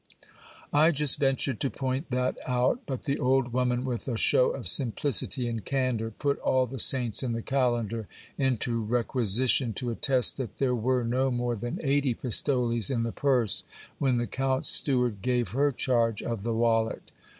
[0.73, 4.65] I just ventured to point that out; but the old woman, with a shew of
[4.67, 10.57] simplicity and candour, put all the saints in the calendar into requisition to attest that
[10.57, 13.63] there were no more than eighty pistoles in the purse
[13.99, 17.11] when the count's steward gave her charge of the wallet.